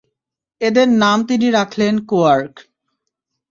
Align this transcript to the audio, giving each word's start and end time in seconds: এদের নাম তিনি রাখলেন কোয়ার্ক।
এদের 0.61 0.87
নাম 1.01 1.17
তিনি 1.29 1.47
রাখলেন 1.51 1.93
কোয়ার্ক। 2.09 2.53